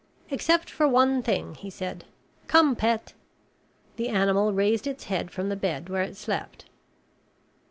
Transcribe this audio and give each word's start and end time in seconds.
"Except 0.31 0.67
for 0.67 0.87
one 0.87 1.21
thing," 1.21 1.53
he 1.53 1.69
said. 1.69 2.05
"Come, 2.47 2.75
Pet." 2.75 3.13
The 3.97 4.07
animal 4.09 4.51
raised 4.51 4.87
its 4.87 5.03
head 5.03 5.29
from 5.29 5.49
the 5.49 5.55
bed 5.55 5.89
where 5.89 6.01
it 6.01 6.17
slept. 6.17 6.65